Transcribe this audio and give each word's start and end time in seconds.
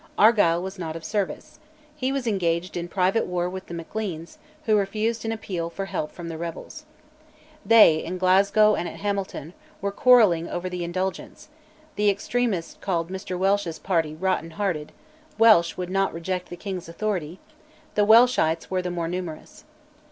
Argyll 0.17 0.63
was 0.63 0.79
not 0.79 0.95
of 0.95 1.05
service; 1.05 1.59
he 1.95 2.11
was 2.11 2.25
engaged 2.25 2.75
in 2.75 2.87
private 2.87 3.27
war 3.27 3.47
with 3.47 3.67
the 3.67 3.73
Macleans, 3.75 4.39
who 4.65 4.75
refused 4.75 5.23
an 5.25 5.31
appeal 5.31 5.69
for 5.69 5.85
help 5.85 6.11
from 6.11 6.27
the 6.27 6.39
rebels. 6.39 6.85
They, 7.63 7.97
in 8.03 8.17
Glasgow 8.17 8.73
and 8.73 8.89
at 8.89 8.95
Hamilton, 9.01 9.53
were 9.79 9.91
quarrelling 9.91 10.49
over 10.49 10.71
the 10.71 10.83
Indulgence: 10.83 11.49
the 11.97 12.09
extremists 12.09 12.79
called 12.81 13.11
Mr 13.11 13.37
Welsh's 13.37 13.77
party 13.77 14.15
"rotten 14.15 14.49
hearted" 14.57 14.91
Welsh 15.37 15.77
would 15.77 15.91
not 15.91 16.15
reject 16.15 16.49
the 16.49 16.57
king's 16.57 16.89
authority 16.89 17.39
the 17.93 18.03
Welshites 18.03 18.71
were 18.71 18.81
the 18.81 18.89
more 18.89 19.07
numerous. 19.07 19.65